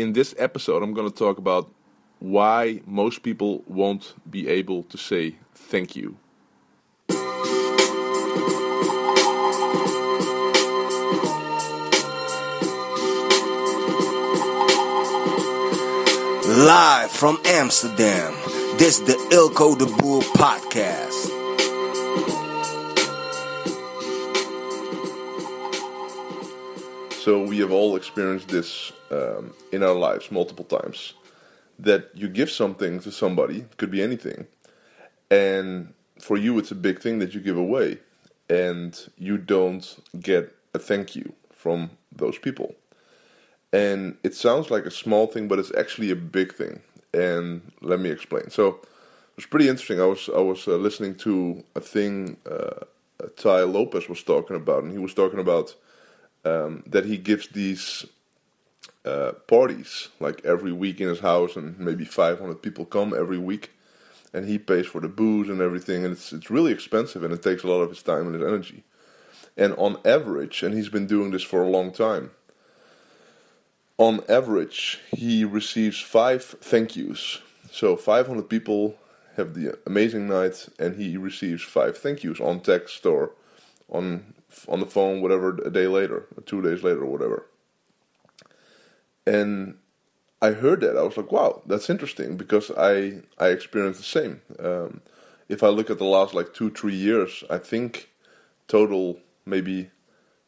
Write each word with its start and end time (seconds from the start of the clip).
in 0.00 0.12
this 0.12 0.34
episode, 0.38 0.82
I'm 0.82 0.94
going 0.94 1.10
to 1.10 1.16
talk 1.16 1.38
about 1.38 1.70
why 2.18 2.82
most 2.86 3.22
people 3.22 3.62
won't 3.66 4.14
be 4.30 4.48
able 4.48 4.82
to 4.84 4.98
say 4.98 5.36
thank 5.54 5.96
you. 5.96 6.16
Live 16.46 17.10
from 17.10 17.38
Amsterdam, 17.46 18.34
this 18.76 18.98
is 18.98 19.06
the 19.06 19.14
Eelco 19.30 19.78
de 19.78 19.86
Boer 19.86 20.22
podcast. 20.22 21.39
So 27.22 27.42
we 27.44 27.58
have 27.58 27.70
all 27.70 27.96
experienced 27.96 28.48
this 28.48 28.92
um, 29.10 29.52
in 29.72 29.82
our 29.82 29.92
lives 29.92 30.32
multiple 30.32 30.64
times. 30.64 31.12
That 31.78 32.08
you 32.14 32.28
give 32.28 32.50
something 32.50 32.98
to 33.00 33.12
somebody, 33.12 33.66
could 33.76 33.90
be 33.90 34.02
anything, 34.02 34.46
and 35.30 35.92
for 36.18 36.38
you 36.38 36.58
it's 36.58 36.70
a 36.70 36.74
big 36.74 36.98
thing 36.98 37.18
that 37.18 37.34
you 37.34 37.40
give 37.40 37.58
away, 37.58 37.98
and 38.48 38.98
you 39.18 39.36
don't 39.36 40.02
get 40.18 40.56
a 40.72 40.78
thank 40.78 41.14
you 41.14 41.34
from 41.52 41.90
those 42.10 42.38
people. 42.38 42.74
And 43.70 44.16
it 44.24 44.34
sounds 44.34 44.70
like 44.70 44.86
a 44.86 44.90
small 44.90 45.26
thing, 45.26 45.46
but 45.46 45.58
it's 45.58 45.74
actually 45.76 46.10
a 46.10 46.16
big 46.16 46.54
thing. 46.54 46.80
And 47.12 47.70
let 47.82 48.00
me 48.00 48.08
explain. 48.08 48.48
So 48.48 48.68
it 48.68 49.36
was 49.36 49.46
pretty 49.46 49.68
interesting. 49.68 50.00
I 50.00 50.06
was 50.06 50.30
I 50.34 50.40
was 50.40 50.66
uh, 50.66 50.76
listening 50.76 51.16
to 51.16 51.64
a 51.74 51.80
thing 51.80 52.38
uh, 52.50 52.84
Tai 53.36 53.64
Lopez 53.64 54.08
was 54.08 54.22
talking 54.22 54.56
about, 54.56 54.84
and 54.84 54.92
he 54.92 54.98
was 54.98 55.12
talking 55.12 55.38
about 55.38 55.74
um, 56.44 56.82
that 56.86 57.04
he 57.04 57.16
gives 57.18 57.48
these 57.48 58.06
uh, 59.04 59.32
parties 59.46 60.08
like 60.20 60.44
every 60.44 60.72
week 60.72 61.00
in 61.00 61.08
his 61.08 61.20
house, 61.20 61.56
and 61.56 61.78
maybe 61.78 62.04
500 62.04 62.62
people 62.62 62.84
come 62.84 63.14
every 63.14 63.38
week, 63.38 63.70
and 64.32 64.46
he 64.46 64.58
pays 64.58 64.86
for 64.86 65.00
the 65.00 65.08
booze 65.08 65.48
and 65.48 65.60
everything, 65.60 66.04
and 66.04 66.12
it's 66.12 66.32
it's 66.32 66.50
really 66.50 66.72
expensive, 66.72 67.22
and 67.22 67.32
it 67.32 67.42
takes 67.42 67.62
a 67.62 67.68
lot 67.68 67.80
of 67.80 67.90
his 67.90 68.02
time 68.02 68.26
and 68.26 68.34
his 68.34 68.44
energy. 68.44 68.84
And 69.56 69.74
on 69.74 69.98
average, 70.04 70.62
and 70.62 70.74
he's 70.74 70.88
been 70.88 71.06
doing 71.06 71.30
this 71.30 71.42
for 71.42 71.62
a 71.62 71.68
long 71.68 71.92
time. 71.92 72.30
On 73.98 74.22
average, 74.28 75.00
he 75.10 75.44
receives 75.44 76.00
five 76.00 76.42
thank 76.42 76.96
yous. 76.96 77.42
So 77.70 77.96
500 77.96 78.48
people 78.48 78.96
have 79.36 79.54
the 79.54 79.78
amazing 79.86 80.28
night, 80.28 80.68
and 80.78 80.96
he 80.96 81.16
receives 81.16 81.62
five 81.62 81.98
thank 81.98 82.24
yous 82.24 82.40
on 82.40 82.60
text 82.60 83.04
or 83.04 83.32
on 83.90 84.34
on 84.68 84.80
the 84.80 84.86
phone, 84.86 85.20
whatever, 85.20 85.58
a 85.64 85.70
day 85.70 85.86
later, 85.86 86.26
two 86.46 86.62
days 86.62 86.82
later, 86.82 87.02
or 87.02 87.12
whatever. 87.12 87.46
And 89.26 89.76
I 90.42 90.52
heard 90.52 90.80
that 90.80 90.96
I 90.96 91.02
was 91.02 91.16
like, 91.16 91.30
wow, 91.30 91.62
that's 91.66 91.90
interesting 91.90 92.36
because 92.36 92.70
I 92.76 93.22
I 93.38 93.48
experienced 93.48 94.00
the 94.00 94.06
same. 94.06 94.42
Um, 94.58 95.02
if 95.48 95.62
I 95.62 95.68
look 95.68 95.90
at 95.90 95.98
the 95.98 96.04
last 96.04 96.34
like 96.34 96.54
two 96.54 96.70
three 96.70 96.94
years, 96.94 97.44
I 97.50 97.58
think 97.58 98.10
total 98.68 99.18
maybe 99.44 99.90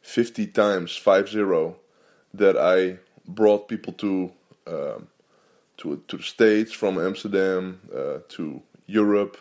fifty 0.01 0.47
times 0.47 0.95
five 0.95 1.29
zero 1.29 1.77
that 2.33 2.57
I 2.57 2.99
brought 3.27 3.67
people 3.67 3.93
to 3.93 4.31
um, 4.65 5.07
to 5.77 6.01
to 6.07 6.17
the 6.17 6.23
states 6.23 6.73
from 6.73 6.97
Amsterdam 6.97 7.81
uh, 7.95 8.19
to 8.29 8.63
Europe 8.87 9.37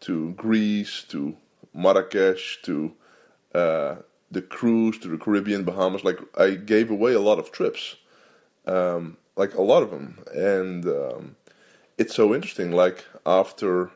to 0.00 0.32
Greece 0.32 1.02
to 1.08 1.36
Marrakesh 1.74 2.62
to 2.62 2.92
uh, 3.54 3.96
the 4.30 4.42
cruise 4.42 4.98
to 4.98 5.08
the 5.08 5.18
Caribbean, 5.18 5.64
Bahamas. 5.64 6.04
Like 6.04 6.20
I 6.36 6.50
gave 6.50 6.90
away 6.90 7.14
a 7.14 7.20
lot 7.20 7.38
of 7.38 7.52
trips, 7.52 7.96
um, 8.66 9.16
like 9.36 9.54
a 9.54 9.62
lot 9.62 9.82
of 9.82 9.90
them, 9.90 10.18
and 10.34 10.86
um, 10.86 11.36
it's 11.96 12.14
so 12.14 12.34
interesting. 12.34 12.72
Like 12.72 13.04
after, 13.24 13.90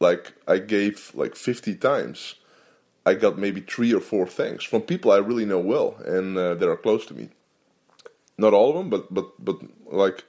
like 0.00 0.34
I 0.46 0.58
gave 0.58 1.12
like 1.14 1.36
fifty 1.36 1.74
times, 1.74 2.36
I 3.06 3.14
got 3.14 3.38
maybe 3.38 3.60
three 3.60 3.94
or 3.94 4.00
four 4.00 4.26
thanks 4.26 4.64
from 4.64 4.82
people 4.82 5.12
I 5.12 5.18
really 5.18 5.44
know 5.44 5.60
well 5.60 5.96
and 6.04 6.36
uh, 6.36 6.54
that 6.54 6.68
are 6.68 6.76
close 6.76 7.06
to 7.06 7.14
me. 7.14 7.30
Not 8.38 8.54
all 8.54 8.70
of 8.70 8.76
them, 8.76 8.90
but 8.90 9.12
but 9.12 9.44
but 9.44 9.56
like. 9.86 10.24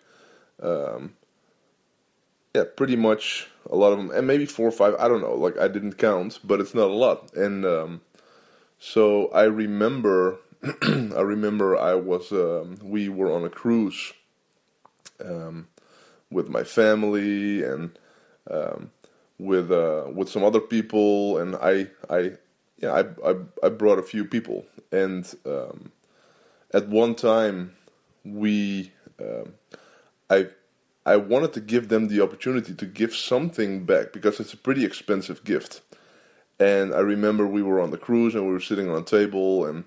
Um, 0.62 1.16
yeah, 2.56 2.64
pretty 2.76 2.96
much 2.96 3.48
a 3.70 3.76
lot 3.76 3.94
of 3.94 3.98
them, 3.98 4.12
and 4.12 4.28
maybe 4.28 4.46
four 4.46 4.68
or 4.68 4.72
five. 4.72 4.96
I 5.00 5.08
don't 5.08 5.22
know. 5.22 5.34
Like 5.34 5.58
I 5.58 5.68
didn't 5.68 5.98
count, 5.98 6.40
but 6.44 6.60
it's 6.60 6.76
not 6.76 6.90
a 6.90 6.94
lot. 6.94 7.34
And 7.34 7.66
um, 7.66 8.02
so 8.86 9.30
I 9.30 9.44
remember, 9.44 10.40
I 10.82 11.22
remember 11.22 11.78
I 11.78 11.94
was, 11.94 12.34
um, 12.34 12.78
we 12.84 13.08
were 13.08 13.32
on 13.32 13.46
a 13.46 13.50
cruise 13.50 14.12
um, 15.24 15.70
with 16.30 16.50
my 16.50 16.66
family 16.66 17.64
and 17.64 17.98
um, 18.52 18.92
with 19.40 19.72
uh, 19.72 20.08
with 20.14 20.28
some 20.28 20.44
other 20.44 20.60
people, 20.60 21.38
and 21.38 21.56
I, 21.56 21.88
I, 22.10 22.34
yeah, 22.78 22.92
I, 22.92 23.30
I, 23.30 23.36
I 23.64 23.70
brought 23.70 24.00
a 24.00 24.04
few 24.04 24.26
people, 24.26 24.66
and 24.92 25.34
um, 25.46 25.94
at 26.74 26.90
one 26.90 27.16
time 27.16 27.76
we, 28.26 28.92
um, 29.18 29.54
I. 30.30 30.48
I 31.06 31.18
wanted 31.18 31.52
to 31.52 31.60
give 31.60 31.90
them 31.90 32.08
the 32.08 32.22
opportunity 32.22 32.74
to 32.74 32.86
give 32.86 33.14
something 33.14 33.84
back 33.84 34.14
because 34.14 34.40
it's 34.40 34.54
a 34.54 34.58
pretty 34.58 34.86
expensive 34.86 35.44
gift. 35.44 35.82
And 36.60 36.94
I 36.94 37.00
remember 37.00 37.46
we 37.48 37.64
were 37.64 37.82
on 37.82 37.92
the 37.92 37.98
cruise 37.98 38.36
and 38.36 38.46
we 38.46 38.54
were 38.54 38.60
sitting 38.60 38.90
on 38.90 39.02
a 39.02 39.06
table 39.06 39.66
and 39.66 39.84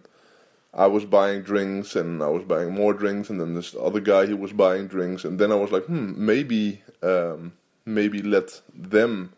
I 0.74 0.86
was 0.86 1.04
buying 1.04 1.42
drinks 1.42 1.96
and 1.96 2.22
I 2.22 2.28
was 2.28 2.44
buying 2.44 2.74
more 2.74 2.92
drinks 2.92 3.30
and 3.30 3.40
then 3.40 3.54
this 3.54 3.74
other 3.80 4.00
guy 4.00 4.26
he 4.26 4.34
was 4.34 4.52
buying 4.52 4.88
drinks 4.88 5.24
and 5.24 5.38
then 5.38 5.52
I 5.52 5.54
was 5.54 5.72
like, 5.72 5.84
hmm, 5.84 6.12
maybe 6.16 6.82
um, 7.02 7.52
maybe 7.84 8.20
let 8.20 8.60
them 8.74 9.32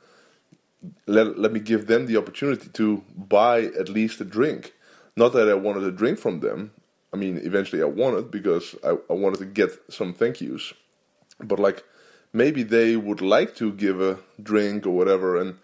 let 1.06 1.38
let 1.38 1.52
me 1.52 1.60
give 1.60 1.86
them 1.86 2.06
the 2.06 2.16
opportunity 2.16 2.68
to 2.70 3.04
buy 3.16 3.62
at 3.78 3.88
least 3.88 4.20
a 4.20 4.24
drink. 4.24 4.72
Not 5.16 5.32
that 5.34 5.48
I 5.48 5.54
wanted 5.54 5.84
a 5.84 5.92
drink 5.92 6.18
from 6.18 6.40
them. 6.40 6.72
I 7.12 7.16
mean, 7.16 7.40
eventually 7.42 7.82
I 7.82 7.86
wanted 7.86 8.30
because 8.30 8.74
I, 8.84 8.96
I 9.10 9.14
wanted 9.14 9.38
to 9.38 9.46
get 9.46 9.70
some 9.88 10.14
thank 10.14 10.40
yous. 10.40 10.72
But 11.40 11.58
like 11.58 11.84
maybe 12.32 12.62
they 12.62 12.96
would 12.96 13.20
like 13.20 13.54
to 13.56 13.72
give 13.72 14.00
a 14.00 14.18
drink 14.42 14.86
or 14.86 14.90
whatever 14.90 15.40
and 15.40 15.58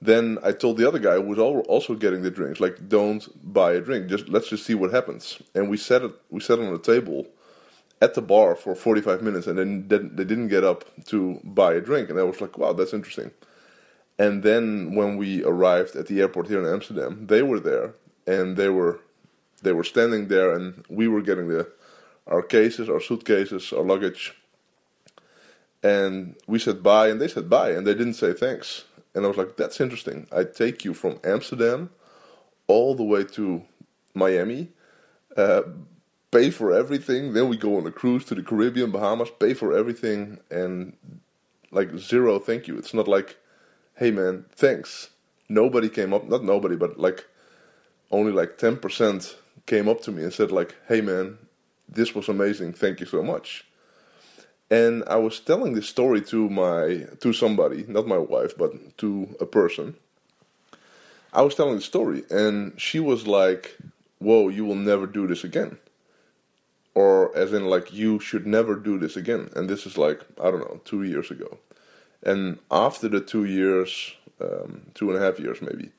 then 0.00 0.38
I 0.44 0.52
told 0.52 0.76
the 0.76 0.86
other 0.86 0.98
guy 0.98 1.14
who 1.14 1.22
was 1.22 1.38
also 1.38 1.94
getting 1.94 2.22
the 2.22 2.30
drinks, 2.30 2.60
like, 2.60 2.88
don't 2.88 3.26
buy 3.52 3.72
a 3.72 3.80
drink. 3.80 4.06
Just 4.06 4.28
let's 4.28 4.48
just 4.48 4.64
see 4.64 4.74
what 4.74 4.92
happens. 4.92 5.42
And 5.54 5.68
we 5.68 5.76
sat 5.76 6.02
it, 6.02 6.12
we 6.30 6.40
sat 6.40 6.58
on 6.60 6.72
a 6.72 6.78
table 6.78 7.26
at 8.00 8.14
the 8.14 8.22
bar 8.22 8.54
for 8.54 8.76
45 8.76 9.22
minutes, 9.22 9.48
and 9.48 9.58
then 9.58 9.88
they 9.88 10.24
didn't 10.24 10.48
get 10.48 10.62
up 10.62 10.84
to 11.06 11.40
buy 11.42 11.74
a 11.74 11.80
drink. 11.80 12.10
And 12.10 12.18
I 12.18 12.22
was 12.22 12.40
like, 12.40 12.56
wow, 12.56 12.72
that's 12.72 12.94
interesting. 12.94 13.32
And 14.18 14.42
then 14.42 14.94
when 14.94 15.16
we 15.16 15.44
arrived 15.44 15.96
at 15.96 16.06
the 16.06 16.20
airport 16.20 16.48
here 16.48 16.60
in 16.60 16.72
Amsterdam, 16.72 17.26
they 17.26 17.42
were 17.42 17.60
there, 17.60 17.94
and 18.26 18.56
they 18.56 18.68
were 18.68 19.00
they 19.62 19.72
were 19.72 19.84
standing 19.84 20.28
there, 20.28 20.52
and 20.54 20.84
we 20.88 21.08
were 21.08 21.22
getting 21.22 21.48
the 21.48 21.70
our 22.26 22.42
cases, 22.42 22.88
our 22.88 23.00
suitcases, 23.00 23.72
our 23.72 23.82
luggage. 23.82 24.34
And 25.82 26.36
we 26.46 26.58
said 26.58 26.82
bye, 26.82 27.08
and 27.08 27.20
they 27.20 27.28
said 27.28 27.48
bye, 27.48 27.70
and 27.70 27.86
they 27.86 27.94
didn't 27.94 28.14
say 28.14 28.32
thanks. 28.32 28.84
And 29.14 29.24
I 29.24 29.28
was 29.28 29.36
like, 29.36 29.56
that's 29.56 29.80
interesting. 29.80 30.26
I 30.30 30.44
take 30.44 30.84
you 30.84 30.94
from 30.94 31.18
Amsterdam 31.24 31.90
all 32.66 32.94
the 32.94 33.04
way 33.04 33.24
to 33.24 33.64
Miami, 34.14 34.68
uh, 35.36 35.62
pay 36.30 36.50
for 36.50 36.72
everything. 36.72 37.32
Then 37.32 37.48
we 37.48 37.56
go 37.56 37.76
on 37.76 37.86
a 37.86 37.90
cruise 37.90 38.24
to 38.26 38.34
the 38.34 38.42
Caribbean, 38.42 38.90
Bahamas, 38.90 39.30
pay 39.38 39.54
for 39.54 39.76
everything, 39.76 40.38
and 40.50 40.94
like 41.70 41.96
zero 41.98 42.38
thank 42.38 42.68
you. 42.68 42.76
It's 42.76 42.94
not 42.94 43.08
like, 43.08 43.38
hey 43.96 44.10
man, 44.10 44.44
thanks. 44.52 45.10
Nobody 45.48 45.88
came 45.88 46.12
up, 46.12 46.28
not 46.28 46.44
nobody, 46.44 46.76
but 46.76 46.98
like 46.98 47.26
only 48.10 48.32
like 48.32 48.58
10% 48.58 49.34
came 49.66 49.88
up 49.88 50.02
to 50.02 50.12
me 50.12 50.22
and 50.22 50.32
said 50.32 50.52
like, 50.52 50.74
hey 50.88 51.00
man, 51.00 51.38
this 51.88 52.14
was 52.14 52.28
amazing. 52.28 52.74
Thank 52.74 53.00
you 53.00 53.06
so 53.06 53.22
much 53.22 53.64
and 54.70 55.02
I 55.06 55.16
was 55.16 55.40
telling 55.40 55.74
this 55.74 55.88
story 55.88 56.20
to 56.22 56.48
my 56.48 57.06
to 57.20 57.32
somebody, 57.32 57.84
not 57.88 58.06
my 58.06 58.18
wife, 58.18 58.56
but 58.56 58.98
to 58.98 59.36
a 59.40 59.46
person. 59.46 59.96
I 61.32 61.42
was 61.42 61.54
telling 61.54 61.76
the 61.76 61.82
story, 61.82 62.24
and 62.30 62.78
she 62.80 63.00
was 63.00 63.26
like, 63.26 63.78
"Whoa, 64.18 64.48
you 64.48 64.64
will 64.64 64.74
never 64.74 65.06
do 65.06 65.26
this 65.26 65.44
again," 65.44 65.78
or 66.94 67.34
as 67.36 67.52
in 67.52 67.66
like, 67.66 67.92
"You 67.92 68.20
should 68.20 68.46
never 68.46 68.74
do 68.74 68.98
this 68.98 69.16
again." 69.16 69.50
And 69.56 69.68
this 69.68 69.86
is 69.86 69.96
like 69.96 70.20
I 70.40 70.50
don't 70.50 70.60
know, 70.60 70.80
two 70.84 71.02
years 71.02 71.30
ago. 71.30 71.58
And 72.22 72.58
after 72.70 73.08
the 73.08 73.20
two 73.20 73.44
years, 73.44 74.14
um, 74.40 74.82
two 74.94 75.10
and 75.10 75.18
a 75.18 75.24
half 75.24 75.38
years 75.38 75.62
maybe, 75.62 75.92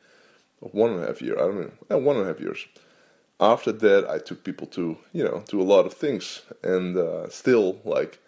one 0.59 0.91
and 0.91 1.03
a 1.03 1.07
half 1.07 1.21
year, 1.21 1.37
I 1.37 1.43
don't 1.43 1.61
know, 1.61 1.71
yeah, 1.89 1.97
one 1.97 2.17
and 2.17 2.25
a 2.25 2.27
half 2.27 2.41
years. 2.41 2.67
After 3.39 3.71
that, 3.71 4.09
I 4.09 4.19
took 4.19 4.43
people 4.43 4.67
to 4.67 4.97
you 5.13 5.23
know 5.23 5.43
to 5.47 5.61
a 5.61 5.63
lot 5.63 5.85
of 5.85 5.93
things, 5.93 6.41
and 6.63 6.97
uh, 6.97 7.29
still 7.29 7.79
like 7.83 8.19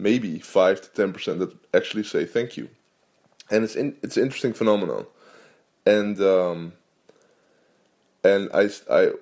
maybe 0.00 0.38
five 0.38 0.80
to 0.80 0.90
ten 0.90 1.12
percent 1.12 1.38
that 1.40 1.54
actually 1.74 2.04
say 2.04 2.24
thank 2.24 2.56
you, 2.56 2.68
and 3.50 3.64
it's 3.64 3.76
in, 3.76 3.96
it's 4.02 4.16
an 4.16 4.24
interesting 4.24 4.52
phenomenon, 4.52 5.06
and 5.86 6.20
um, 6.20 6.72
and 8.24 8.48
I 8.54 8.70
I 8.90 9.12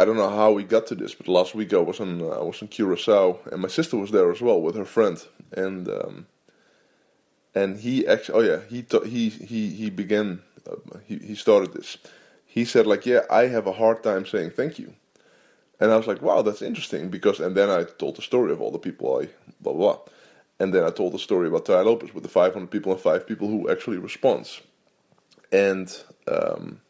I 0.00 0.04
don't 0.04 0.16
know 0.16 0.30
how 0.30 0.52
we 0.52 0.64
got 0.64 0.86
to 0.88 0.94
this, 0.94 1.14
but 1.14 1.28
last 1.28 1.54
week 1.54 1.72
I 1.72 1.78
was 1.78 2.00
in 2.00 2.22
uh, 2.22 2.28
I 2.28 2.42
was 2.42 2.60
in 2.62 2.68
Curacao, 2.68 3.38
and 3.50 3.62
my 3.62 3.68
sister 3.68 3.96
was 3.96 4.10
there 4.10 4.30
as 4.32 4.40
well 4.40 4.60
with 4.60 4.74
her 4.76 4.84
friend, 4.84 5.22
and 5.52 5.88
um, 5.88 6.26
and 7.54 7.78
he 7.80 8.06
actually, 8.06 8.38
oh 8.38 8.42
yeah, 8.52 8.60
he 8.68 8.84
he 9.06 9.28
he 9.28 9.70
he 9.70 9.90
began, 9.90 10.42
uh, 10.68 10.98
he 11.06 11.18
he 11.18 11.34
started 11.34 11.72
this. 11.72 11.98
He 12.46 12.64
said 12.64 12.86
like, 12.86 13.06
yeah, 13.06 13.20
I 13.30 13.46
have 13.46 13.66
a 13.66 13.72
hard 13.72 14.02
time 14.02 14.26
saying 14.26 14.50
thank 14.50 14.78
you, 14.78 14.94
and 15.78 15.90
I 15.90 15.96
was 15.96 16.06
like, 16.06 16.22
wow, 16.22 16.42
that's 16.42 16.62
interesting 16.62 17.08
because, 17.08 17.40
and 17.40 17.56
then 17.56 17.70
I 17.70 17.84
told 17.84 18.16
the 18.16 18.22
story 18.22 18.52
of 18.52 18.60
all 18.60 18.70
the 18.70 18.78
people 18.78 19.20
I 19.20 19.28
blah 19.60 19.72
blah, 19.72 19.94
blah. 19.94 19.98
And 20.62 20.72
then 20.72 20.84
I 20.84 20.90
told 20.90 21.12
the 21.12 21.18
story 21.18 21.48
about 21.48 21.66
Tai 21.66 21.80
Lopez 21.80 22.14
with 22.14 22.22
the 22.22 22.28
500 22.28 22.70
people 22.70 22.92
and 22.92 23.00
five 23.00 23.26
people 23.26 23.48
who 23.48 23.68
actually 23.68 23.98
responds, 23.98 24.60
and 25.50 25.92
um, 26.28 26.80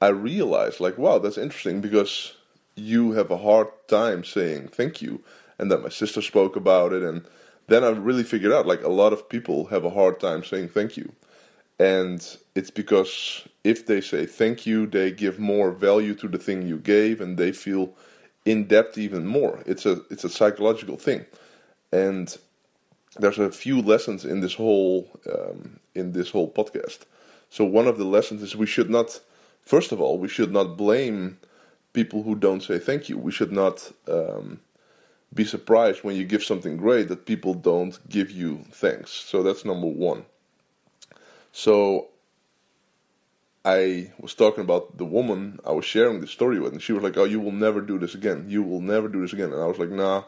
I 0.00 0.08
realized 0.08 0.80
like, 0.80 0.96
wow, 0.96 1.18
that's 1.18 1.36
interesting 1.36 1.82
because 1.82 2.34
you 2.74 3.12
have 3.12 3.30
a 3.30 3.36
hard 3.36 3.68
time 3.86 4.24
saying 4.24 4.68
thank 4.68 5.02
you, 5.02 5.22
and 5.58 5.70
then 5.70 5.82
my 5.82 5.90
sister 5.90 6.22
spoke 6.22 6.56
about 6.56 6.94
it, 6.94 7.02
and 7.02 7.26
then 7.66 7.84
I 7.84 7.90
really 7.90 8.22
figured 8.22 8.52
out 8.52 8.66
like 8.66 8.82
a 8.82 8.88
lot 8.88 9.12
of 9.12 9.28
people 9.28 9.66
have 9.66 9.84
a 9.84 9.90
hard 9.90 10.18
time 10.18 10.42
saying 10.42 10.68
thank 10.68 10.96
you, 10.96 11.12
and 11.78 12.26
it's 12.54 12.70
because 12.70 13.46
if 13.62 13.84
they 13.84 14.00
say 14.00 14.24
thank 14.24 14.64
you, 14.64 14.86
they 14.86 15.10
give 15.10 15.38
more 15.38 15.70
value 15.70 16.14
to 16.14 16.28
the 16.28 16.38
thing 16.38 16.62
you 16.62 16.78
gave, 16.78 17.20
and 17.20 17.36
they 17.36 17.52
feel 17.52 17.92
in 18.46 18.64
depth 18.64 18.96
even 18.96 19.26
more. 19.26 19.62
It's 19.66 19.84
a 19.84 20.00
it's 20.08 20.24
a 20.24 20.30
psychological 20.30 20.96
thing, 20.96 21.26
and 21.92 22.34
there's 23.18 23.38
a 23.38 23.50
few 23.50 23.80
lessons 23.80 24.24
in 24.24 24.40
this 24.40 24.54
whole 24.54 25.08
um, 25.32 25.80
in 25.94 26.12
this 26.12 26.30
whole 26.30 26.50
podcast. 26.50 27.00
So 27.50 27.64
one 27.64 27.86
of 27.86 27.98
the 27.98 28.04
lessons 28.04 28.42
is 28.42 28.56
we 28.56 28.66
should 28.66 28.90
not 28.90 29.20
first 29.62 29.92
of 29.92 30.00
all, 30.00 30.18
we 30.18 30.28
should 30.28 30.52
not 30.52 30.76
blame 30.76 31.38
people 31.92 32.22
who 32.22 32.34
don't 32.34 32.62
say 32.62 32.78
thank 32.78 33.08
you. 33.08 33.18
We 33.18 33.32
should 33.32 33.52
not 33.52 33.92
um, 34.08 34.60
be 35.34 35.44
surprised 35.44 36.04
when 36.04 36.16
you 36.16 36.24
give 36.24 36.44
something 36.44 36.76
great 36.76 37.08
that 37.08 37.26
people 37.26 37.54
don't 37.54 37.98
give 38.08 38.30
you 38.30 38.64
thanks. 38.70 39.10
So 39.10 39.42
that's 39.42 39.64
number 39.64 39.88
one. 39.88 40.24
So 41.52 42.08
I 43.64 44.12
was 44.20 44.34
talking 44.34 44.62
about 44.62 44.98
the 44.98 45.04
woman 45.04 45.58
I 45.64 45.72
was 45.72 45.84
sharing 45.84 46.20
the 46.20 46.26
story 46.26 46.60
with, 46.60 46.72
and 46.72 46.82
she 46.82 46.92
was 46.92 47.02
like, 47.02 47.16
"Oh, 47.16 47.24
you 47.24 47.40
will 47.40 47.52
never 47.52 47.80
do 47.80 47.98
this 47.98 48.14
again. 48.14 48.46
You 48.48 48.62
will 48.62 48.80
never 48.80 49.08
do 49.08 49.22
this 49.22 49.32
again." 49.32 49.52
And 49.52 49.60
I 49.60 49.66
was 49.66 49.78
like, 49.78 49.90
"Nah, 49.90 50.24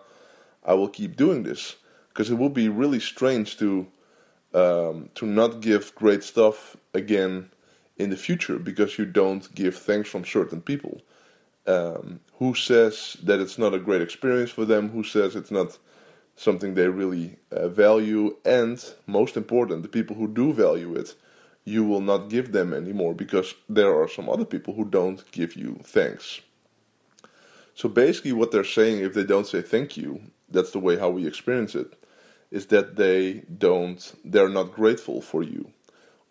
I 0.65 0.75
will 0.75 0.89
keep 0.89 1.17
doing 1.17 1.45
this 1.45 1.77
because 2.19 2.33
it 2.33 2.39
would 2.39 2.55
be 2.55 2.69
really 2.69 3.01
strange 3.01 3.57
to 3.59 3.87
um, 4.53 5.09
to 5.15 5.25
not 5.25 5.61
give 5.61 5.95
great 5.95 6.25
stuff 6.25 6.77
again." 6.93 7.51
in 7.99 8.11
the 8.11 8.17
future 8.17 8.59
because 8.59 8.99
you 8.99 9.05
don't 9.05 9.55
give 9.55 9.77
thanks 9.77 10.09
from 10.09 10.25
certain 10.25 10.61
people. 10.61 11.03
Um, 11.67 12.21
who 12.39 12.55
says 12.55 13.17
that 13.23 13.41
it's 13.41 13.59
not 13.59 13.75
a 13.75 13.79
great 13.79 14.01
experience 14.01 14.51
for 14.51 14.65
them? 14.65 14.91
Who 14.91 15.03
says 15.03 15.37
it's 15.37 15.51
not 15.51 15.79
something 16.37 16.75
they 16.75 16.89
really 16.89 17.37
uh, 17.51 17.69
value? 17.69 18.37
And 18.45 18.83
most 19.07 19.37
important, 19.37 19.83
the 19.83 19.89
people 19.89 20.17
who 20.17 20.29
do 20.29 20.53
value 20.53 20.95
it, 20.95 21.15
you 21.65 21.85
will 21.85 22.01
not 22.01 22.31
give 22.31 22.53
them 22.53 22.73
anymore 22.73 23.15
because 23.15 23.55
there 23.69 23.95
are 24.01 24.09
some 24.09 24.31
other 24.31 24.47
people 24.47 24.75
who 24.75 24.87
don't 24.87 25.31
give 25.33 25.57
you 25.57 25.81
thanks. 25.83 26.41
So 27.75 27.89
basically, 27.89 28.33
what 28.33 28.51
they're 28.51 28.65
saying, 28.65 29.05
if 29.05 29.13
they 29.13 29.25
don't 29.25 29.47
say 29.47 29.61
thank 29.61 29.97
you, 29.97 30.23
that's 30.49 30.71
the 30.71 30.79
way 30.79 30.97
how 30.97 31.11
we 31.11 31.27
experience 31.27 31.75
it, 31.75 31.93
is 32.51 32.67
that 32.67 32.97
they 32.97 33.43
don't, 33.59 34.15
they're 34.25 34.49
not 34.49 34.73
grateful 34.73 35.21
for 35.21 35.43
you 35.43 35.73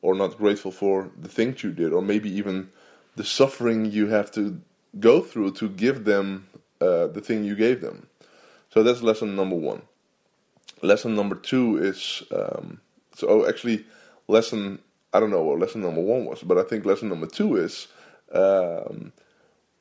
or 0.02 0.16
not 0.16 0.38
grateful 0.38 0.72
for 0.72 1.12
the 1.19 1.28
things 1.28 1.64
you 1.64 1.72
did, 1.72 1.92
or 1.92 2.02
maybe 2.02 2.30
even 2.30 2.69
the 3.16 3.24
suffering 3.24 3.86
you 3.86 4.08
have 4.08 4.31
to 4.31 4.62
go 5.00 5.22
through 5.22 5.52
to 5.52 5.69
give 5.69 6.06
them 6.06 6.48
uh, 6.80 7.08
the 7.08 7.22
thing 7.22 7.44
you 7.44 7.56
gave 7.56 7.81
them. 7.81 8.08
So 8.69 8.84
that's 8.84 9.02
lesson 9.02 9.36
number 9.36 9.56
one. 9.56 9.81
Lesson 10.81 11.16
number 11.16 11.36
two 11.36 11.78
is 11.78 12.24
um, 12.31 12.80
so 13.16 13.28
oh, 13.28 13.50
actually 13.50 13.86
lesson 14.28 14.80
I 15.14 15.19
don't 15.19 15.31
know 15.31 15.42
what 15.42 15.60
lesson 15.60 15.81
number 15.81 16.02
one 16.02 16.25
was, 16.25 16.44
but 16.44 16.58
I 16.58 16.64
think 16.64 16.86
lesson 16.86 17.10
number 17.10 17.25
two 17.25 17.56
is 17.56 17.88
um, 18.31 19.14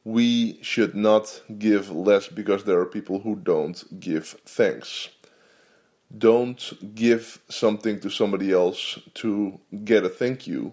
we 0.05 0.59
should 0.63 0.95
not 0.95 1.43
give 1.59 1.91
less 1.91 2.29
because 2.29 2.65
there 2.65 2.79
are 2.79 2.87
people 2.87 3.21
who 3.21 3.37
don't 3.37 4.01
give 4.01 4.29
thanks 4.47 5.09
don't 6.17 6.95
give 6.95 7.41
something 7.49 8.01
to 8.01 8.11
somebody 8.11 8.53
else 8.53 8.99
to 9.15 9.61
get 9.85 10.05
a 10.05 10.09
thank 10.09 10.47
you. 10.47 10.73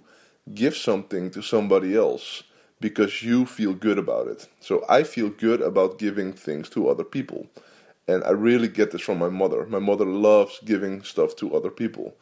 Give 0.54 0.76
something 0.76 1.32
to 1.32 1.42
somebody 1.42 1.96
else 1.96 2.44
because 2.80 3.24
you 3.24 3.46
feel 3.46 3.74
good 3.74 3.98
about 3.98 4.28
it. 4.28 4.48
So 4.60 4.86
I 4.90 5.04
feel 5.04 5.30
good 5.30 5.62
about 5.62 5.98
giving 5.98 6.34
things 6.34 6.70
to 6.70 6.90
other 6.90 7.04
people. 7.04 7.48
And 8.08 8.24
I 8.26 8.32
really 8.32 8.68
get 8.68 8.92
this 8.92 9.02
from 9.02 9.20
my 9.20 9.30
mother. 9.30 9.66
My 9.66 9.80
mother 9.80 10.06
loves 10.06 10.60
giving 10.66 11.04
stuff 11.04 11.36
to 11.38 11.56
other 11.56 11.70
people. 11.70 12.14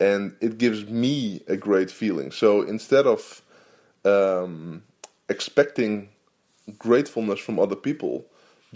And 0.00 0.34
it 0.40 0.58
gives 0.58 0.86
me 0.86 1.42
a 1.46 1.56
great 1.56 1.90
feeling. 1.90 2.30
So 2.30 2.62
instead 2.62 3.06
of 3.06 3.42
um, 4.04 4.82
expecting 5.28 6.08
gratefulness 6.78 7.40
from 7.40 7.58
other 7.58 7.76
people, 7.76 8.24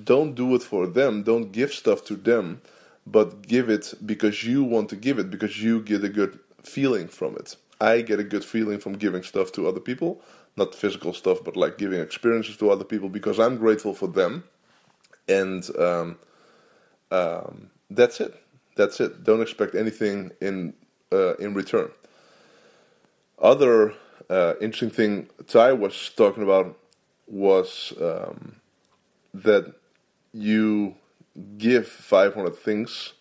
don't 0.03 0.35
do 0.35 0.55
it 0.55 0.63
for 0.63 0.87
them. 0.87 1.23
Don't 1.23 1.53
give 1.53 1.73
stuff 1.73 2.05
to 2.07 2.17
them 2.17 2.61
but 3.07 3.43
give 3.43 3.69
it 3.69 3.95
because 4.05 4.45
you 4.45 4.63
want 4.63 4.89
to 4.91 4.97
give 4.97 5.19
it 5.19 5.31
because 5.31 5.63
you 5.63 5.81
get 5.81 6.05
a 6.05 6.09
good 6.09 6.39
feeling 6.63 7.09
from 7.09 7.37
it. 7.37 7.57
I 7.81 8.03
get 8.03 8.21
a 8.21 8.25
good 8.25 8.45
feeling 8.45 8.79
from 8.79 8.93
giving 8.95 9.23
stuff 9.25 9.51
to 9.53 9.67
other 9.67 9.81
people, 9.81 10.23
not 10.57 10.75
physical 10.75 11.13
stuff, 11.13 11.39
but 11.45 11.57
like 11.57 11.79
giving 11.79 12.01
experiences 12.01 12.57
to 12.59 12.71
other 12.71 12.85
people 12.85 13.09
because 13.09 13.41
I'm 13.41 13.57
grateful 13.57 13.93
for 13.95 14.07
them, 14.07 14.45
and 15.29 15.69
um, 15.79 16.19
um, 17.11 17.71
that's 17.91 18.21
it. 18.21 18.35
That's 18.77 19.01
it. 19.01 19.25
Don't 19.25 19.43
expect 19.43 19.75
anything 19.75 20.31
in 20.41 20.75
uh, 21.13 21.35
in 21.35 21.55
return. 21.55 21.91
Other 23.41 23.95
uh, 24.31 24.55
interesting 24.61 24.91
thing 24.91 25.29
Tai 25.49 25.73
was 25.73 26.11
talking 26.17 26.45
about 26.45 26.79
was 27.27 27.93
um, 28.01 28.57
that 29.35 29.75
you 30.33 30.95
give 31.59 31.87
500 31.89 32.57
things, 32.57 33.15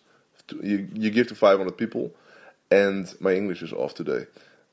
to, 0.48 0.60
you, 0.62 0.88
you 0.94 1.10
give 1.10 1.28
to 1.28 1.34
500 1.34 1.76
people, 1.76 2.12
and 2.70 3.14
my 3.20 3.32
English 3.32 3.62
is 3.62 3.72
off 3.72 3.94
today, 3.94 4.26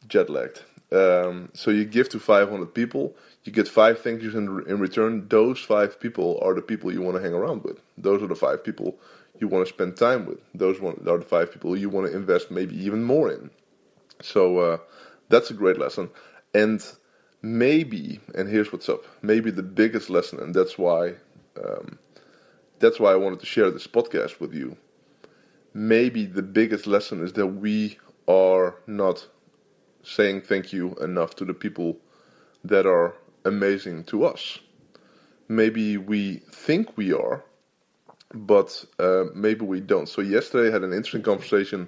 jet 0.07 0.30
lagged. 0.30 0.63
Um, 0.91 1.50
so 1.53 1.69
you 1.71 1.86
give 1.86 2.09
to 2.09 2.19
500 2.19 2.74
people, 2.74 3.15
you 3.44 3.51
get 3.51 3.68
five 3.68 4.00
thank 4.00 4.21
yous 4.21 4.33
in, 4.33 4.63
in 4.68 4.80
return. 4.80 5.27
Those 5.30 5.59
five 5.59 6.00
people 6.00 6.39
are 6.41 6.53
the 6.53 6.62
people 6.62 6.91
you 6.91 7.01
want 7.01 7.18
to 7.18 7.21
hang 7.24 7.33
around 7.33 7.63
with. 7.63 7.80
Those 7.97 8.21
are 8.21 8.27
the 8.27 8.36
five 8.36 8.63
people 8.63 8.97
you 9.39 9.47
want 9.47 9.65
to 9.65 9.74
spend 9.74 9.97
time 9.97 10.25
with. 10.25 10.39
Those 10.53 10.80
one, 10.80 11.01
are 11.07 11.18
the 11.18 11.25
five 11.25 11.51
people 11.51 11.78
you 11.78 11.90
want 11.90 12.07
to 12.07 12.16
invest 12.16 12.52
maybe 12.52 12.75
even 12.83 13.04
more 13.04 13.31
in. 13.31 13.49
So 14.21 14.59
uh, 14.59 14.78
that's 15.30 15.49
a 15.49 15.54
great 15.54 15.78
lesson. 15.78 16.09
And 16.54 16.85
maybe, 17.42 18.19
and 18.35 18.49
here's 18.49 18.71
what's 18.71 18.90
up, 18.90 19.04
maybe 19.21 19.52
the 19.52 19.63
biggest 19.63 20.09
lesson, 20.09 20.40
and 20.40 20.54
that's 20.54 20.78
why 20.78 21.13
um, 21.63 21.99
that's 22.80 23.00
why 23.00 23.12
I 23.12 23.18
wanted 23.18 23.40
to 23.42 23.45
share 23.45 23.71
this 23.71 23.88
podcast 23.88 24.40
with 24.40 24.54
you. 24.54 24.78
Maybe 25.74 26.26
the 26.26 26.42
biggest 26.42 26.88
lesson 26.88 27.24
is 27.24 27.33
that 27.33 27.48
we 27.48 27.98
are 28.28 28.76
not 28.88 29.28
saying 30.04 30.42
thank 30.42 30.74
you 30.74 30.95
enough 30.95 31.36
to 31.36 31.45
the 31.45 31.54
people 31.54 31.98
that 32.64 32.86
are 32.86 33.16
amazing 33.45 34.04
to 34.06 34.26
us. 34.26 34.59
Maybe 35.48 35.98
we 35.98 36.38
think 36.52 36.98
we 36.98 37.14
are, 37.14 37.44
but 38.33 38.86
uh, 39.00 39.26
maybe 39.33 39.66
we 39.66 39.80
don't. 39.80 40.07
So 40.07 40.21
yesterday 40.21 40.69
I 40.69 40.71
had 40.71 40.83
an 40.83 40.94
interesting 40.94 41.24
conversation 41.24 41.88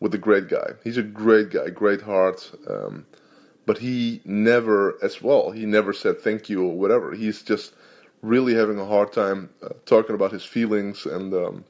with 0.00 0.14
a 0.14 0.18
great 0.18 0.48
guy. 0.48 0.72
He's 0.84 0.98
a 0.98 1.02
great 1.02 1.50
guy, 1.50 1.70
great 1.70 2.02
heart, 2.02 2.50
um, 2.68 3.06
but 3.66 3.78
he 3.78 4.20
never, 4.24 4.98
as 5.02 5.20
well, 5.22 5.50
he 5.50 5.66
never 5.66 5.92
said 5.92 6.20
thank 6.20 6.48
you 6.48 6.64
or 6.64 6.76
whatever. 6.76 7.14
He's 7.14 7.42
just 7.42 7.72
really 8.22 8.54
having 8.54 8.78
a 8.78 8.84
hard 8.84 9.12
time 9.12 9.50
uh, 9.62 9.70
talking 9.86 10.14
about 10.14 10.32
his 10.32 10.44
feelings, 10.44 11.06
and 11.06 11.32
um, 11.34 11.64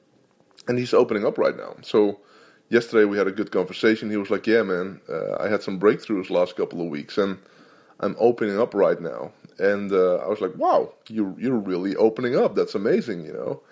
and 0.67 0.79
he's 0.79 0.95
opening 0.95 1.27
up 1.27 1.39
right 1.39 1.57
now. 1.57 1.77
So 1.83 2.21
yesterday 2.69 3.05
we 3.05 3.19
had 3.19 3.27
a 3.27 3.33
good 3.33 3.51
conversation. 3.51 4.11
He 4.11 4.17
was 4.17 4.31
like, 4.31 4.47
"Yeah, 4.47 4.63
man, 4.63 5.01
uh, 5.09 5.37
I 5.41 5.49
had 5.49 5.63
some 5.63 5.81
breakthroughs 5.81 6.31
last 6.31 6.57
couple 6.57 6.81
of 6.81 6.89
weeks, 6.89 7.19
and 7.19 7.39
I'm 8.01 8.17
opening 8.19 8.59
up 8.59 8.75
right 8.75 9.01
now." 9.01 9.33
And 9.59 9.93
uh, 9.93 10.17
I 10.17 10.29
was 10.29 10.41
like, 10.41 10.55
"Wow, 10.57 10.95
you 11.09 11.37
you're 11.39 11.59
really 11.59 11.97
opening 11.97 12.37
up. 12.37 12.55
That's 12.55 12.75
amazing, 12.75 13.25
you 13.25 13.33
know." 13.33 13.63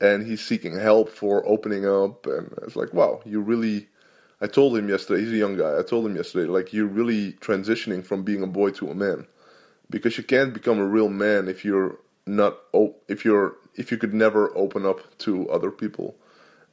And 0.00 0.26
he's 0.26 0.42
seeking 0.42 0.78
help 0.78 1.10
for 1.10 1.46
opening 1.46 1.86
up, 1.86 2.26
and 2.26 2.52
it's 2.62 2.76
like, 2.76 2.94
"Wow, 2.94 3.22
you 3.24 3.40
really." 3.40 3.88
I 4.42 4.46
told 4.46 4.74
him 4.74 4.88
yesterday. 4.88 5.20
He's 5.20 5.32
a 5.32 5.36
young 5.36 5.58
guy. 5.58 5.78
I 5.78 5.82
told 5.82 6.06
him 6.06 6.16
yesterday, 6.16 6.50
like 6.50 6.72
you're 6.72 6.86
really 6.86 7.34
transitioning 7.34 8.02
from 8.02 8.22
being 8.22 8.42
a 8.42 8.46
boy 8.46 8.70
to 8.70 8.90
a 8.90 8.94
man, 8.94 9.26
because 9.90 10.16
you 10.16 10.24
can't 10.24 10.54
become 10.54 10.78
a 10.78 10.86
real 10.86 11.10
man 11.10 11.46
if 11.46 11.62
you're 11.62 11.98
not 12.30 12.58
op- 12.72 13.02
if 13.08 13.24
you're 13.24 13.56
if 13.76 13.92
you 13.92 13.98
could 13.98 14.14
never 14.14 14.56
open 14.56 14.86
up 14.86 15.18
to 15.18 15.48
other 15.50 15.70
people 15.70 16.16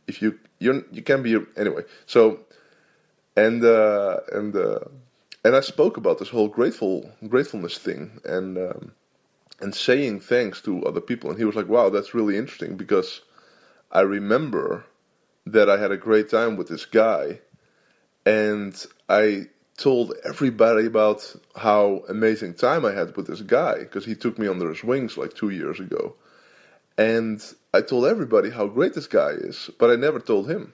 if 0.08 0.22
you 0.22 0.40
you 0.60 0.86
you 0.92 1.02
can 1.04 1.24
be 1.24 1.38
anyway 1.58 1.84
so 2.06 2.40
and 3.38 3.64
uh, 3.64 4.20
and 4.32 4.56
uh, 4.56 4.80
and 5.46 5.56
I 5.56 5.62
spoke 5.62 5.98
about 5.98 6.20
this 6.20 6.30
whole 6.30 6.48
grateful 6.48 7.10
gratefulness 7.28 7.78
thing 7.78 8.20
and 8.26 8.58
um, 8.58 8.92
and 9.62 9.76
saying 9.76 10.22
thanks 10.22 10.62
to 10.64 10.84
other 10.86 11.02
people. 11.02 11.30
And 11.30 11.40
he 11.40 11.46
was 11.46 11.56
like, 11.56 11.68
"Wow, 11.70 11.90
that's 11.90 12.14
really 12.16 12.38
interesting 12.38 12.78
because 12.78 13.22
I 13.92 14.02
remember 14.02 14.86
that 15.46 15.70
I 15.70 15.78
had 15.78 15.92
a 15.92 15.98
great 15.98 16.30
time 16.30 16.58
with 16.58 16.68
this 16.68 16.86
guy, 16.86 17.40
and 18.26 18.76
I 19.10 19.48
told 19.78 20.14
everybody 20.26 20.86
about 20.86 21.36
how 21.56 22.04
amazing 22.10 22.56
time 22.56 22.86
I 22.86 22.94
had 22.94 23.16
with 23.16 23.28
this 23.28 23.42
guy 23.42 23.80
because 23.80 24.06
he 24.06 24.16
took 24.16 24.40
me 24.40 24.48
under 24.48 24.70
his 24.70 24.84
wings 24.84 25.18
like 25.18 25.34
two 25.36 25.50
years 25.50 25.80
ago, 25.80 26.16
and 26.98 27.44
I 27.74 27.82
told 27.82 28.06
everybody 28.06 28.50
how 28.50 28.68
great 28.68 28.94
this 28.94 29.08
guy 29.08 29.32
is, 29.32 29.70
but 29.80 29.90
I 29.92 29.96
never 29.96 30.20
told 30.20 30.50
him. 30.50 30.74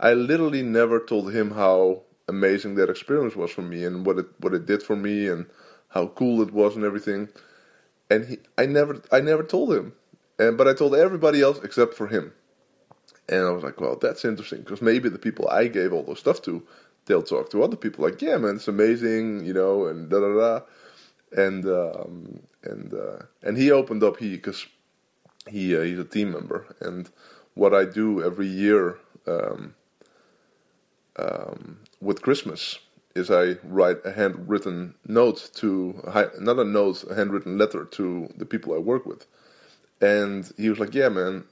I 0.00 0.12
literally 0.14 0.62
never 0.62 1.00
told 1.00 1.32
him 1.32 1.52
how 1.52 2.02
amazing 2.28 2.74
that 2.74 2.90
experience 2.90 3.36
was 3.36 3.50
for 3.52 3.62
me 3.62 3.84
and 3.84 4.04
what 4.04 4.18
it 4.18 4.26
what 4.40 4.54
it 4.54 4.66
did 4.66 4.82
for 4.82 4.96
me 4.96 5.28
and 5.28 5.46
how 5.88 6.08
cool 6.08 6.42
it 6.42 6.52
was 6.52 6.76
and 6.76 6.84
everything." 6.84 7.28
and 8.10 8.26
he, 8.26 8.38
I 8.56 8.66
never, 8.66 9.02
I 9.12 9.20
never 9.20 9.42
told 9.42 9.72
him, 9.72 9.92
and 10.38 10.56
but 10.56 10.68
I 10.68 10.74
told 10.74 10.94
everybody 10.94 11.42
else 11.42 11.60
except 11.62 11.94
for 11.94 12.06
him. 12.08 12.32
And 13.28 13.44
I 13.44 13.50
was 13.50 13.64
like, 13.64 13.80
well, 13.80 13.96
that's 13.96 14.24
interesting 14.24 14.60
because 14.60 14.80
maybe 14.80 15.08
the 15.08 15.18
people 15.18 15.48
I 15.48 15.66
gave 15.66 15.92
all 15.92 16.04
those 16.04 16.20
stuff 16.20 16.42
to, 16.42 16.62
they'll 17.06 17.22
talk 17.22 17.50
to 17.50 17.62
other 17.62 17.76
people 17.76 18.04
like, 18.04 18.20
yeah, 18.20 18.36
man, 18.36 18.56
it's 18.56 18.68
amazing, 18.68 19.44
you 19.44 19.54
know, 19.54 19.86
and 19.86 20.10
da 20.10 20.20
da 20.20 20.34
da, 20.34 20.60
and 21.32 21.64
um, 21.66 22.40
and 22.64 22.92
uh, 22.94 23.22
and 23.42 23.56
he 23.56 23.70
opened 23.70 24.02
up 24.02 24.18
he 24.18 24.36
because 24.36 24.66
he 25.48 25.76
uh, 25.76 25.82
he's 25.82 25.98
a 25.98 26.04
team 26.04 26.32
member, 26.32 26.66
and 26.80 27.08
what 27.54 27.74
I 27.74 27.84
do 27.84 28.22
every 28.22 28.46
year 28.46 28.98
um, 29.26 29.74
um, 31.16 31.78
with 32.00 32.22
Christmas 32.22 32.78
is 33.14 33.30
I 33.30 33.56
write 33.64 33.98
a 34.04 34.12
handwritten 34.12 34.94
note 35.06 35.50
to 35.54 36.02
not 36.38 36.58
a 36.58 36.64
note, 36.64 37.04
a 37.04 37.14
handwritten 37.14 37.56
letter 37.56 37.84
to 37.84 38.28
the 38.36 38.44
people 38.44 38.74
I 38.74 38.78
work 38.78 39.06
with, 39.06 39.26
and 40.00 40.50
he 40.56 40.68
was 40.68 40.78
like, 40.78 40.94
"Yeah, 40.94 41.08
man, 41.08 41.44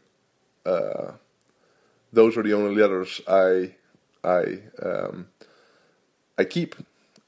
uh, 0.66 1.12
those 2.12 2.37
are 2.37 2.42
the 2.42 2.52
only 2.52 2.75
letters 2.75 3.20
I 3.26 3.76
I 4.25 4.61
um, 4.83 5.28
I 6.38 6.45
keep." 6.45 6.75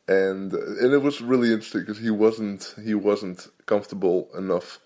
And 0.09 0.53
and 0.53 0.93
it 0.93 1.03
was 1.03 1.21
really 1.21 1.53
interesting 1.53 1.81
because 1.83 1.99
he 1.99 2.11
wasn't 2.11 2.75
he 2.85 2.95
wasn't 2.95 3.49
comfortable 3.67 4.29
enough 4.37 4.79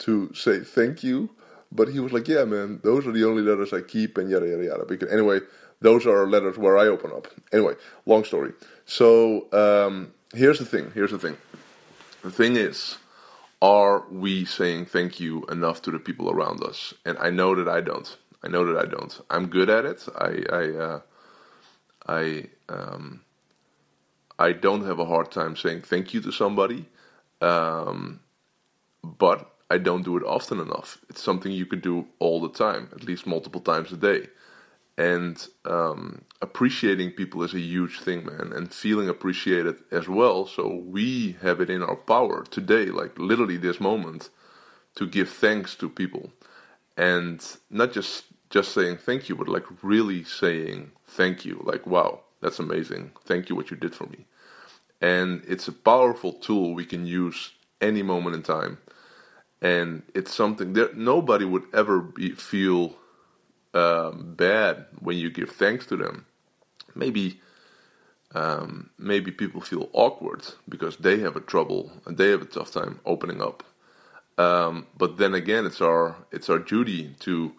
to 0.00 0.32
say 0.34 0.60
thank 0.60 1.02
you, 1.02 1.30
but 1.72 1.88
he 1.88 2.00
was 2.00 2.12
like, 2.12 2.28
"Yeah, 2.28 2.44
man, 2.44 2.80
those 2.84 3.06
are 3.06 3.12
the 3.12 3.24
only 3.24 3.42
letters 3.42 3.72
I 3.72 3.80
keep," 3.80 4.18
and 4.18 4.30
yada 4.30 4.46
yada 4.46 4.64
yada. 4.64 4.84
Because 4.84 5.10
anyway, 5.10 5.40
those 5.80 6.06
are 6.06 6.26
letters 6.26 6.58
where 6.58 6.76
I 6.78 6.86
open 6.86 7.10
up. 7.12 7.28
Anyway, 7.52 7.74
long 8.04 8.24
story. 8.24 8.52
So 8.84 9.46
um, 9.52 10.12
here's 10.34 10.58
the 10.58 10.64
thing. 10.66 10.90
Here's 10.94 11.10
the 11.10 11.18
thing. 11.18 11.36
The 12.22 12.30
thing 12.30 12.56
is, 12.56 12.98
are 13.62 14.04
we 14.10 14.44
saying 14.44 14.86
thank 14.86 15.20
you 15.20 15.44
enough 15.46 15.82
to 15.82 15.90
the 15.90 15.98
people 15.98 16.30
around 16.30 16.62
us? 16.62 16.92
And 17.04 17.16
I 17.18 17.30
know 17.30 17.54
that 17.54 17.68
I 17.68 17.80
don't. 17.80 18.16
I 18.42 18.48
know 18.48 18.64
that 18.66 18.76
I 18.76 18.86
don't. 18.86 19.20
I'm 19.30 19.46
good 19.46 19.70
at 19.70 19.84
it. 19.84 20.06
I 20.18 20.44
I 20.52 20.64
uh, 20.76 21.00
I 22.06 22.48
um, 22.68 23.22
I 24.38 24.52
don't 24.52 24.84
have 24.86 24.98
a 25.00 25.06
hard 25.06 25.30
time 25.32 25.56
saying 25.56 25.82
thank 25.82 26.14
you 26.14 26.20
to 26.22 26.32
somebody, 26.32 26.86
um, 27.42 28.20
but 29.04 29.52
I 29.70 29.78
don't 29.78 30.04
do 30.04 30.16
it 30.16 30.24
often 30.24 30.60
enough. 30.60 30.98
It's 31.10 31.22
something 31.22 31.52
you 31.52 31.66
could 31.66 31.82
do 31.82 32.06
all 32.20 32.40
the 32.40 32.50
time, 32.50 32.90
at 32.94 33.04
least 33.04 33.26
multiple 33.26 33.60
times 33.62 33.92
a 33.92 33.96
day 33.98 34.28
and 34.98 35.48
um, 35.66 36.22
appreciating 36.42 37.12
people 37.12 37.42
is 37.42 37.54
a 37.54 37.60
huge 37.60 38.00
thing, 38.00 38.26
man, 38.26 38.52
and 38.54 38.72
feeling 38.72 39.08
appreciated 39.08 39.76
as 39.92 40.08
well. 40.08 40.46
So 40.46 40.68
we 40.86 41.36
have 41.42 41.60
it 41.60 41.70
in 41.70 41.82
our 41.82 41.96
power 41.96 42.44
today, 42.44 42.86
like 42.86 43.18
literally 43.18 43.58
this 43.58 43.80
moment, 43.80 44.30
to 44.96 45.06
give 45.06 45.30
thanks 45.30 45.76
to 45.76 45.88
people, 45.90 46.32
and 46.96 47.44
not 47.70 47.92
just 47.92 48.24
just 48.56 48.72
saying 48.72 48.96
thank 48.96 49.28
you, 49.28 49.36
but 49.36 49.48
like 49.56 49.66
really 49.82 50.24
saying 50.24 50.92
thank 51.18 51.44
you, 51.44 51.56
like 51.70 51.86
wow, 51.86 52.20
that's 52.42 52.58
amazing, 52.58 53.12
thank 53.28 53.48
you 53.48 53.56
what 53.56 53.70
you 53.70 53.76
did 53.76 53.94
for 53.94 54.06
me, 54.14 54.20
and 55.00 55.42
it's 55.46 55.68
a 55.68 55.72
powerful 55.92 56.32
tool 56.32 56.74
we 56.74 56.86
can 56.92 57.06
use 57.06 57.38
any 57.80 58.02
moment 58.02 58.36
in 58.36 58.42
time, 58.42 58.78
and 59.60 60.02
it's 60.14 60.34
something 60.34 60.72
that 60.72 60.96
nobody 60.96 61.44
would 61.44 61.66
ever 61.74 62.00
be, 62.00 62.30
feel 62.30 62.96
um, 63.74 64.34
bad 64.36 64.86
when 65.00 65.18
you 65.18 65.30
give 65.30 65.50
thanks 65.50 65.84
to 65.86 65.96
them. 65.96 66.24
Maybe 66.94 67.40
um, 68.34 68.90
maybe 68.98 69.30
people 69.32 69.60
feel 69.60 69.88
awkward 69.92 70.42
because 70.68 70.96
they 70.96 71.18
have 71.20 71.36
a 71.36 71.40
trouble 71.52 71.92
and 72.06 72.16
they 72.18 72.30
have 72.30 72.42
a 72.42 72.46
tough 72.56 72.70
time 72.72 73.00
opening 73.04 73.42
up. 73.42 73.62
Um, 74.38 74.86
but 74.96 75.18
then 75.18 75.34
again, 75.34 75.66
it's 75.66 75.80
our 75.80 76.16
it's 76.32 76.48
our 76.50 76.58
duty 76.58 77.14
to 77.20 77.52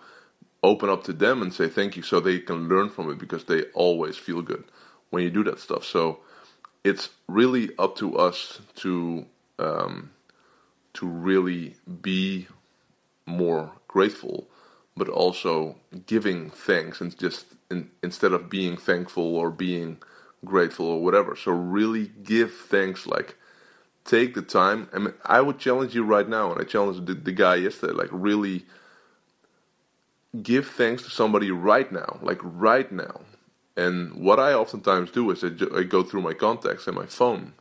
open 0.63 0.89
up 0.89 1.03
to 1.05 1.13
them 1.13 1.41
and 1.41 1.53
say 1.53 1.69
thank 1.69 1.97
you, 1.97 2.03
so 2.03 2.19
they 2.19 2.39
can 2.39 2.69
learn 2.69 2.89
from 2.89 3.11
it 3.11 3.19
because 3.19 3.45
they 3.45 3.63
always 3.73 4.17
feel 4.17 4.41
good 4.41 4.65
when 5.09 5.23
you 5.23 5.29
do 5.29 5.43
that 5.45 5.59
stuff. 5.59 5.85
So 5.85 6.19
it's 6.83 7.09
really 7.27 7.71
up 7.79 7.95
to 7.97 8.17
us 8.17 8.61
to 8.77 9.25
um, 9.59 10.11
to 10.93 11.07
really 11.07 11.75
be 12.01 12.47
more 13.25 13.71
grateful 13.87 14.47
but 14.97 15.09
also 15.09 15.77
giving 16.07 16.49
thanks 16.49 17.01
and 17.01 17.17
just 17.17 17.45
in, 17.71 17.89
instead 18.03 18.33
of 18.33 18.49
being 18.49 18.77
thankful 18.77 19.35
or 19.35 19.51
being 19.51 19.97
grateful 20.43 20.87
or 20.87 21.01
whatever. 21.03 21.35
So 21.35 21.51
really 21.51 22.11
give 22.23 22.53
thanks, 22.53 23.07
like 23.07 23.37
take 24.05 24.33
the 24.33 24.41
time. 24.41 24.89
I 24.93 24.99
mean, 24.99 25.13
I 25.25 25.41
would 25.41 25.59
challenge 25.59 25.95
you 25.95 26.03
right 26.03 26.27
now, 26.27 26.51
and 26.51 26.59
I 26.61 26.65
challenged 26.65 27.05
the, 27.05 27.13
the 27.13 27.31
guy 27.31 27.55
yesterday, 27.55 27.93
like 27.93 28.09
really 28.11 28.65
give 30.41 30.67
thanks 30.67 31.03
to 31.03 31.09
somebody 31.09 31.51
right 31.51 31.91
now, 31.91 32.19
like 32.21 32.39
right 32.41 32.91
now. 32.91 33.21
And 33.75 34.15
what 34.15 34.39
I 34.39 34.53
oftentimes 34.53 35.11
do 35.11 35.29
is 35.31 35.43
I, 35.43 35.49
I 35.75 35.83
go 35.83 36.03
through 36.03 36.21
my 36.21 36.33
contacts 36.33 36.87
and 36.87 36.95
my 36.95 37.05
phone, 37.05 37.53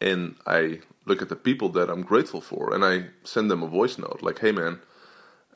and 0.00 0.36
I 0.46 0.80
look 1.04 1.20
at 1.22 1.28
the 1.28 1.36
people 1.36 1.68
that 1.70 1.90
I'm 1.90 2.02
grateful 2.02 2.40
for, 2.40 2.74
and 2.74 2.84
I 2.84 3.06
send 3.24 3.50
them 3.50 3.62
a 3.62 3.68
voice 3.68 3.98
note, 3.98 4.20
like, 4.22 4.38
"Hey, 4.38 4.52
man." 4.52 4.80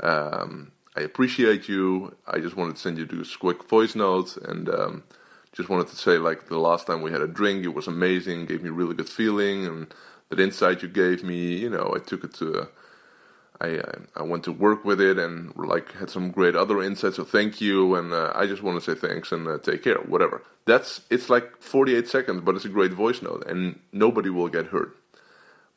Um, 0.01 0.73
I 0.97 1.01
appreciate 1.01 1.69
you. 1.69 2.15
I 2.27 2.39
just 2.39 2.57
wanted 2.57 2.77
to 2.77 2.83
send 2.83 2.99
you 2.99 3.07
this 3.07 3.35
quick 3.37 3.65
voice 3.69 3.95
note 3.95 4.37
and 4.37 4.69
um, 4.69 5.05
just 5.53 5.69
wanted 5.69 5.89
to 5.89 5.97
say, 5.97 6.19
like, 6.19 6.49
the 6.49 6.59
last 6.59 6.87
time 6.87 7.03
we 7.03 7.13
had 7.13 7.23
a 7.23 7.27
drink, 7.27 7.65
it 7.65 7.69
was 7.75 7.87
amazing, 7.87 8.47
gave 8.47 8.63
me 8.63 8.71
really 8.71 8.95
good 8.95 9.09
feeling, 9.09 9.67
and 9.67 9.95
that 10.29 10.41
insight 10.41 10.83
you 10.83 10.89
gave 10.89 11.23
me, 11.23 11.57
you 11.57 11.71
know, 11.71 11.93
I 11.95 11.99
took 11.99 12.25
it 12.25 12.35
to, 12.35 12.69
I, 13.63 13.81
I 14.17 14.23
went 14.23 14.45
to 14.45 14.53
work 14.53 14.85
with 14.85 15.01
it 15.01 15.19
and, 15.19 15.55
like, 15.57 15.93
had 15.93 16.11
some 16.11 16.31
great 16.33 16.57
other 16.57 16.83
insights, 16.83 17.17
so 17.17 17.25
thank 17.25 17.61
you, 17.61 17.95
and 17.95 18.13
uh, 18.13 18.33
I 18.35 18.47
just 18.47 18.63
want 18.63 18.83
to 18.83 18.85
say 18.85 18.99
thanks 18.99 19.31
and 19.31 19.47
uh, 19.47 19.59
take 19.59 19.85
care, 19.85 19.99
whatever. 19.99 20.43
That's, 20.65 21.03
it's 21.11 21.31
like 21.31 21.63
48 21.63 22.09
seconds, 22.09 22.43
but 22.45 22.57
it's 22.57 22.65
a 22.65 22.69
great 22.69 22.93
voice 22.93 23.23
note, 23.23 23.47
and 23.47 23.79
nobody 23.93 24.31
will 24.31 24.49
get 24.49 24.67
hurt. 24.67 24.97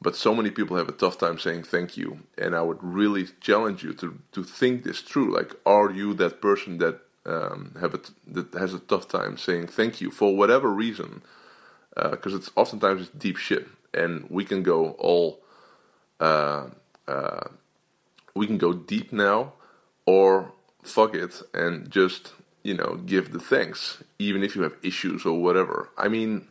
But 0.01 0.15
so 0.15 0.35
many 0.35 0.51
people 0.51 0.77
have 0.77 0.89
a 0.89 0.93
tough 0.93 1.17
time 1.17 1.39
saying 1.39 1.63
thank 1.63 1.95
you, 1.95 2.19
and 2.37 2.55
I 2.55 2.61
would 2.61 2.83
really 2.83 3.27
challenge 3.39 3.83
you 3.83 3.93
to 3.93 4.19
to 4.33 4.43
think 4.43 4.83
this 4.83 4.99
through. 4.99 5.33
Like, 5.33 5.55
are 5.65 5.89
you 5.89 6.13
that 6.15 6.41
person 6.41 6.77
that 6.79 6.99
um, 7.25 7.75
have 7.79 7.93
a, 7.93 8.01
that 8.27 8.53
has 8.53 8.73
a 8.73 8.79
tough 8.79 9.07
time 9.07 9.37
saying 9.37 9.67
thank 9.67 10.01
you 10.01 10.11
for 10.11 10.35
whatever 10.35 10.69
reason? 10.69 11.21
Because 11.95 12.33
uh, 12.33 12.37
it's 12.37 12.51
oftentimes 12.55 13.01
it's 13.03 13.09
deep 13.11 13.37
shit, 13.37 13.67
and 13.93 14.27
we 14.29 14.43
can 14.43 14.63
go 14.63 14.91
all 14.99 15.39
uh, 16.19 16.67
uh, 17.07 17.47
we 18.35 18.45
can 18.45 18.57
go 18.57 18.73
deep 18.73 19.11
now, 19.11 19.53
or 20.05 20.51
fuck 20.83 21.15
it 21.15 21.41
and 21.53 21.89
just 21.89 22.33
you 22.63 22.73
know 22.73 22.99
give 23.05 23.31
the 23.31 23.39
thanks, 23.39 24.03
even 24.19 24.43
if 24.43 24.55
you 24.55 24.61
have 24.61 24.75
issues 24.83 25.25
or 25.25 25.41
whatever. 25.41 25.89
I 25.97 26.09
mean, 26.09 26.47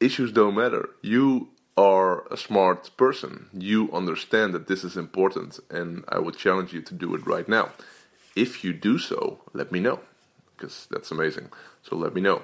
issues 0.00 0.32
don't 0.32 0.56
matter. 0.56 0.90
You 1.00 1.48
are 1.76 2.26
a 2.30 2.36
smart 2.36 2.90
person. 2.96 3.48
You 3.52 3.90
understand 3.92 4.52
that 4.54 4.66
this 4.66 4.84
is 4.84 4.96
important, 4.96 5.60
and 5.70 6.04
I 6.08 6.18
would 6.18 6.36
challenge 6.36 6.72
you 6.72 6.82
to 6.82 6.94
do 6.94 7.14
it 7.14 7.26
right 7.26 7.48
now. 7.48 7.70
If 8.36 8.64
you 8.64 8.72
do 8.72 8.98
so, 8.98 9.40
let 9.54 9.72
me 9.72 9.80
know, 9.80 10.00
because 10.56 10.86
that's 10.90 11.10
amazing. 11.10 11.50
So 11.82 11.96
let 11.96 12.14
me 12.14 12.20
know. 12.20 12.42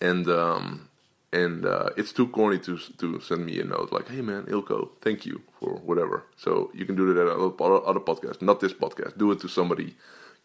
And 0.00 0.28
um, 0.28 0.88
and 1.32 1.66
uh, 1.66 1.90
it's 1.96 2.12
too 2.12 2.28
corny 2.28 2.58
to 2.60 2.78
to 2.98 3.20
send 3.20 3.44
me 3.46 3.58
a 3.60 3.64
note 3.64 3.90
like, 3.90 4.08
"Hey 4.08 4.22
man, 4.22 4.44
Eelco, 4.44 4.90
thank 5.02 5.26
you 5.26 5.42
for 5.58 5.74
whatever." 5.76 6.24
So 6.36 6.70
you 6.74 6.84
can 6.86 6.96
do 6.96 7.12
that 7.14 7.30
on 7.30 7.54
other, 7.60 7.86
other 7.86 8.00
podcasts, 8.00 8.42
not 8.42 8.60
this 8.60 8.72
podcast. 8.72 9.18
Do 9.18 9.30
it 9.32 9.40
to 9.40 9.48
somebody 9.48 9.96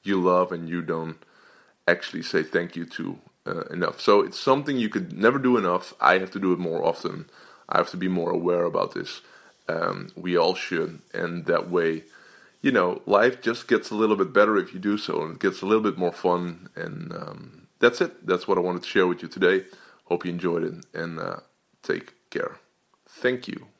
you 0.03 0.21
love 0.21 0.51
and 0.51 0.67
you 0.67 0.81
don't 0.81 1.17
actually 1.87 2.23
say 2.23 2.43
thank 2.43 2.75
you 2.75 2.85
to 2.85 3.17
uh, 3.45 3.63
enough. 3.71 3.99
So 3.99 4.21
it's 4.21 4.39
something 4.39 4.77
you 4.77 4.89
could 4.89 5.13
never 5.13 5.39
do 5.39 5.57
enough. 5.57 5.93
I 5.99 6.19
have 6.19 6.31
to 6.31 6.39
do 6.39 6.53
it 6.53 6.59
more 6.59 6.83
often. 6.83 7.29
I 7.69 7.77
have 7.77 7.89
to 7.91 7.97
be 7.97 8.07
more 8.07 8.31
aware 8.31 8.63
about 8.65 8.93
this. 8.93 9.21
Um, 9.67 10.09
we 10.15 10.37
all 10.37 10.55
should, 10.55 10.99
and 11.13 11.45
that 11.45 11.69
way, 11.69 12.03
you 12.61 12.71
know, 12.71 13.01
life 13.05 13.41
just 13.41 13.67
gets 13.67 13.91
a 13.91 13.95
little 13.95 14.17
bit 14.17 14.33
better 14.33 14.57
if 14.57 14.73
you 14.73 14.79
do 14.79 14.97
so, 14.97 15.23
and 15.23 15.35
it 15.35 15.39
gets 15.39 15.61
a 15.61 15.65
little 15.65 15.83
bit 15.83 15.97
more 15.97 16.11
fun. 16.11 16.69
And 16.75 17.13
um, 17.13 17.67
that's 17.79 18.01
it. 18.01 18.25
That's 18.25 18.47
what 18.47 18.57
I 18.57 18.61
wanted 18.61 18.83
to 18.83 18.89
share 18.89 19.07
with 19.07 19.21
you 19.21 19.29
today. 19.29 19.65
Hope 20.05 20.25
you 20.25 20.31
enjoyed 20.31 20.63
it, 20.63 20.85
and 20.93 21.19
uh, 21.19 21.37
take 21.81 22.13
care. 22.29 22.57
Thank 23.07 23.47
you. 23.47 23.72